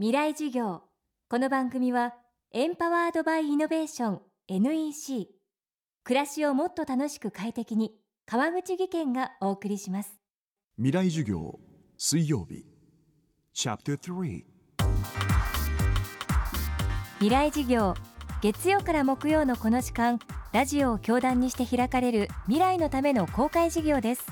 [0.00, 0.80] 未来授業。
[1.28, 2.14] この番組は
[2.52, 5.28] エンパワードバイイノベーション NEC
[6.04, 7.92] 暮らしをもっと楽しく快適に
[8.24, 10.18] 川口義賢がお送りします。
[10.78, 11.60] 未来授業
[11.98, 12.64] 水曜日。
[13.52, 14.44] チャプター3
[17.18, 17.92] 未来授業
[18.40, 20.18] 月曜から木曜のこの時間
[20.54, 24.24] ラジオを教壇にして開かれる未来のための公開授業です。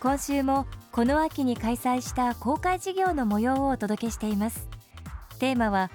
[0.00, 4.67] 今週もこの秋に開催した公開授業の模様をお届けしています
[5.38, 5.90] テーマは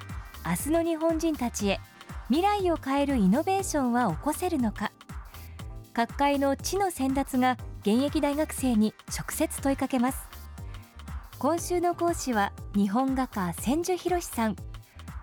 [0.46, 1.80] 明日の日本人たちへ
[2.28, 4.92] 未来を変えるイノベーションは起こせるのか。
[5.94, 10.28] 各界の知の先達が現役大学生に直接問いかけます。
[11.38, 14.56] 今週の講師は日本画家千住博さん。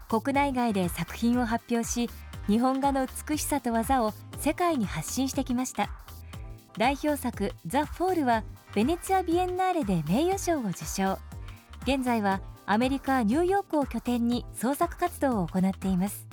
[0.09, 2.11] 国内外で作品を発表し
[2.47, 5.89] 日本画の美しさと技を世界に発信してきました。
[6.77, 8.45] 代表作「ザ・フォールは
[8.75, 11.19] ベネツィア・ビエンナーレで名誉賞を受賞。
[11.83, 16.29] 現在はアメリカ・ニューヨークを拠点に創作活動を行っています。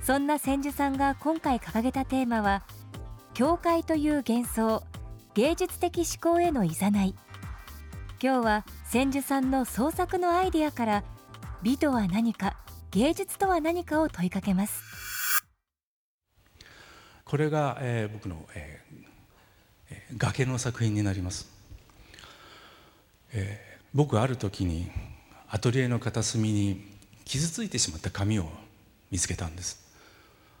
[0.00, 2.62] そんな千住さんが今回掲げたテーマは
[3.32, 4.84] 教会という幻想
[5.34, 7.16] 芸術的思考へのいざない。
[8.22, 11.04] 今日は千住さんの創作のアイデアから
[11.64, 12.56] 美とは何か
[12.92, 14.84] 芸術とは何かを問いかけます。
[17.24, 21.50] これが、えー、僕の、えー、崖の作品になります、
[23.32, 24.92] えー、僕ある時に
[25.54, 26.84] アトリエの片隅に
[27.24, 28.48] 傷ついてしまった紙を
[29.12, 29.86] 見つけたんです。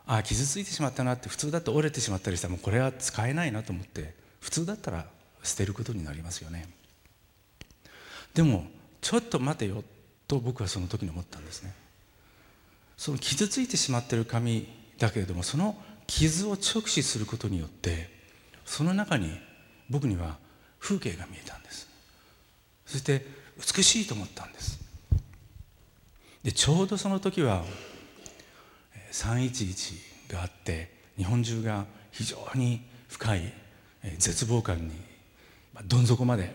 [0.06, 5.06] ああ傷ついてしまったなって普通だと折れてしまったりしたらもうこれは使えないなと思って普通だったら
[5.42, 6.68] 捨てることになりますよね。
[8.34, 8.66] でも
[9.00, 9.82] ちょっと待てよ
[10.28, 11.74] と僕はその時に思ったんですね。
[12.96, 18.10] その傷ついてしまってる紙だけれどもその傷を直視することによって
[18.64, 19.32] その中に
[19.90, 20.36] 僕には
[20.78, 21.88] 風景が見えたんです。
[22.86, 23.26] そして
[23.58, 24.83] 美しいと思ったんです。
[26.44, 27.64] でちょうどその時は
[29.12, 33.52] 311があって日本中が非常に深い
[34.18, 34.90] 絶望感に
[35.86, 36.52] どん底まで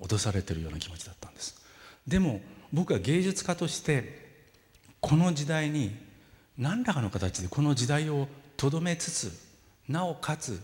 [0.00, 1.62] 落とされてるような気持ちだったんです。
[2.08, 2.40] でも
[2.72, 4.26] 僕は芸術家として
[5.00, 5.94] この時代に
[6.56, 9.32] 何らかの形でこの時代をとどめつつ
[9.88, 10.60] なおかつ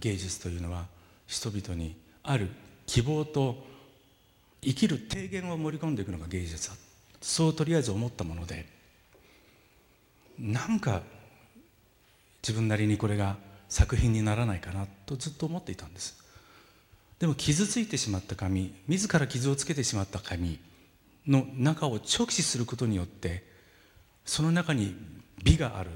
[0.00, 0.86] 芸術というのは
[1.26, 1.94] 人々に
[2.24, 2.48] ある
[2.86, 3.64] 希望と
[4.60, 6.74] 生きる提言を盛り込んでいくのが芸術だ
[7.22, 8.66] そうとりあえず思ったもので
[10.38, 11.02] なんか
[12.42, 13.36] 自分なりにこれが
[13.68, 16.20] 作品にならないかなとずっと思っていたんです。
[17.20, 20.58] でも傷ついてしまった紙自ら傷をつけてしまった紙
[21.24, 23.44] の中を直視することによって
[24.24, 24.96] その中に
[25.44, 25.90] 美がある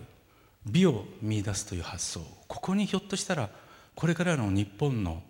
[0.65, 3.50] 美を見出すという発想ここにひょっとしたら
[3.97, 5.20] これからの日本の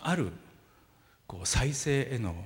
[0.00, 0.30] ある
[1.26, 2.36] こう再生への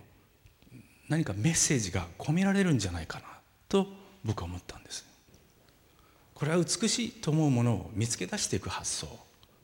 [1.08, 3.26] 何かメッセージが込められるんじゃないかな
[3.68, 3.86] と
[4.24, 5.04] 僕は思ったんです。
[6.34, 9.08] これは美しいと思うものを見つけ出していく発想。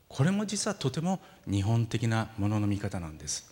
[0.09, 3.51] これも実はとても日本的なものの見方なんです。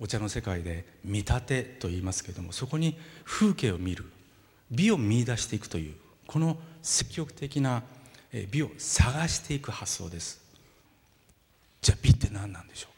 [0.00, 4.04] お茶の世界で見立てと言いますけれどもそこに風景を見る。
[4.70, 5.94] 美を見出していくという。
[6.26, 7.82] この積極的な
[8.50, 10.40] 美を探していく発想です。
[11.80, 12.97] じゃあ美って何なんでしょう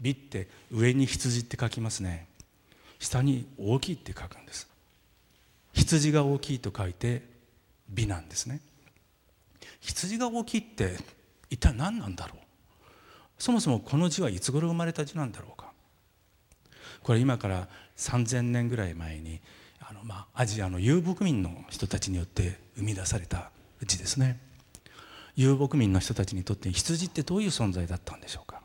[0.00, 2.26] 美って上に羊って書きますね。
[2.98, 4.68] 下に大きいって書くんです。
[5.72, 7.22] 羊が大きいと書いて
[7.88, 8.60] 美なんですね。
[9.80, 10.96] 羊が大きいって
[11.48, 12.38] 一体何なんだろう。
[13.38, 15.72] そもそもこの字はいつ頃生まれた字なんだろうか。
[17.02, 19.40] これ今から3,000年ぐらい前に
[19.80, 23.50] あの、まあ、アジアの遊牧民の人たちによって生み出された
[23.86, 24.38] 字ですね。
[25.36, 28.59] 遊牧民の人たちにとって羊ってどういう存在だったんでしょうか。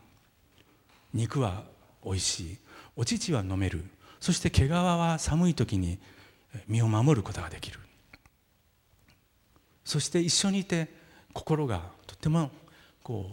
[1.12, 1.64] 肉は
[2.02, 2.58] おいしい。
[2.96, 3.84] お乳は飲める。
[4.20, 5.98] そして毛皮は寒い時に
[6.66, 7.78] 身を守ることができる。
[9.84, 10.88] そして一緒にいて
[11.32, 12.50] 心がとても
[13.02, 13.30] こ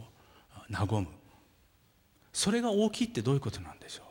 [0.70, 1.08] う和む。
[2.32, 4.06] それが大きいってどういうことなんでしょう？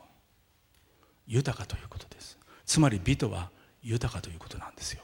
[1.27, 2.37] 豊かということです。
[2.65, 3.49] つまり美とは
[3.81, 5.03] 豊かということなんですよ。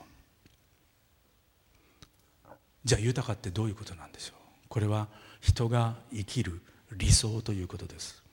[2.85, 4.37] じゃあ豊かってどういうことなんでしょう？
[4.69, 5.07] これは
[5.41, 6.61] 人が生きる
[6.93, 8.23] 理想ということです。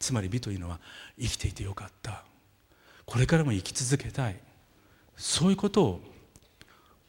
[0.00, 0.80] つまり美というのは
[1.20, 2.24] 生きていてよかった。
[3.04, 4.36] これからも生き続けたい。
[5.16, 6.00] そういうことを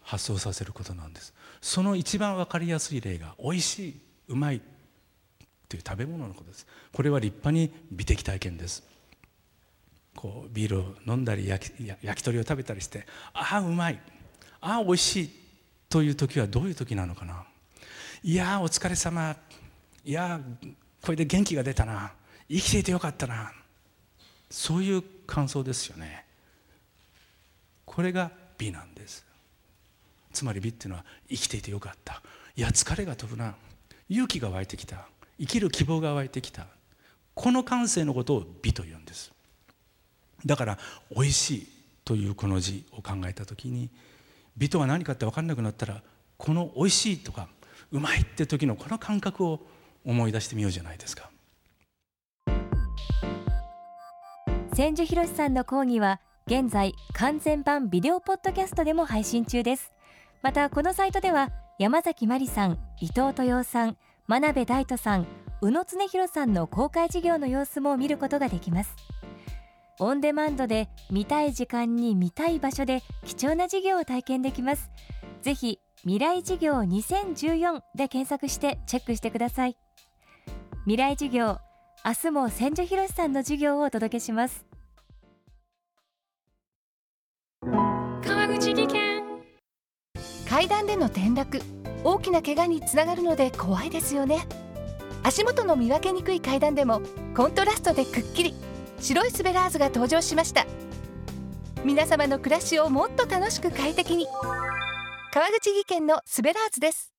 [0.02, 1.34] 発想させることなんです。
[1.62, 4.62] その一番分かりやすい例がおいしいうまい
[5.70, 6.68] という食べ物のことです。
[6.92, 8.84] これは立派に美的体験です。
[10.14, 14.02] こうビールを飲んだり焼き焼き鳥を食べたりしてああうまい。
[14.60, 15.30] ああおいしい
[15.88, 17.46] という時はどういう時なのかな。
[18.22, 19.38] いやお疲れ様。
[20.04, 20.42] いや
[21.02, 22.12] これで元気が出たな。
[22.52, 23.54] 生きていてよかったな。
[24.50, 26.26] そういう感想ですよね。
[27.86, 29.26] これが美なんです。
[30.34, 32.22] つまり美っていうのは生きていてよかった。
[32.58, 33.56] いや疲れが飛ぶな。
[34.10, 35.08] 勇気が湧いてきた。
[35.40, 36.68] 生きる希望が湧いてきた。
[37.34, 39.32] この感性のことを美というんです。
[40.46, 40.78] だから
[41.16, 41.68] 「おいしい」
[42.04, 43.90] というこの字を考えた時に
[44.58, 46.04] 美とは何かって分かんなくなったら
[46.38, 47.48] この「おいしい」とか
[47.92, 49.66] 「うまい」って時のこの感覚を
[50.04, 51.32] 思い出してみようじゃないですか。
[54.74, 59.92] 千住博さんの講義は現在完全版ビデオポッドキャストでも配信中です。
[60.42, 65.28] またこのサイトでは山崎真理さん伊藤豊さん真鍋大斗さん
[65.62, 68.96] 宇野恒弘さんの公開授業の様子も見ることができます。
[70.00, 74.90] オンデマンドで見たい時間に見たい場所で貴重な授業を体験できます。
[75.44, 79.78] ぜひ未来授業2014で検索してチェックしてください。
[80.86, 81.60] 未来授業
[82.04, 84.66] 明日も千住博さんの授業をお届けします。
[87.64, 89.24] 川口技研。
[90.50, 91.62] 階段での転落。
[92.04, 94.48] 大きな怪我につながるので怖いですよね。
[95.22, 97.04] 足元の見分けにくい階段でも
[97.36, 98.56] コントラストでくっきり。
[99.00, 100.66] 白いスベラーズが登場しました。
[101.86, 104.26] 皆様の暮らしをもっと楽しく快適に。
[105.32, 107.14] 川口技研のスベラーズです。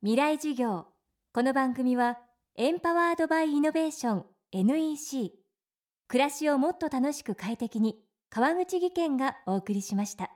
[0.00, 0.86] 未来授業。
[1.34, 2.18] この番組は
[2.62, 5.32] エンパワードバイイノベーション NEC
[6.08, 7.96] 暮らしをもっと楽しく快適に
[8.28, 10.30] 川口技研がお送りしました。